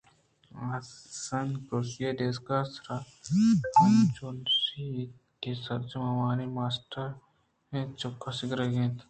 [0.73, 2.97] آسن ءِ کرسی ءُڈیسک ءِ سرا
[3.79, 7.07] انچو نشت اَنت کہ سرجمءَ آوانی ماسٹر
[7.73, 8.99] اِنت ءُچکاس گرگ ءَ اتکگ